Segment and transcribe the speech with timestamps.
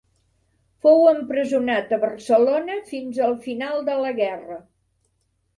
[0.85, 4.63] Fou empresonat a Barcelona fins al final de la Guerra.